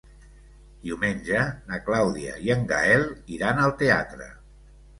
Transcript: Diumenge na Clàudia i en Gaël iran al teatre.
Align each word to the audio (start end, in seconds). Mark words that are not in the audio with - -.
Diumenge 0.85 1.43
na 1.67 1.79
Clàudia 1.91 2.39
i 2.47 2.51
en 2.55 2.67
Gaël 2.73 3.07
iran 3.39 3.65
al 3.69 3.79
teatre. 3.87 4.35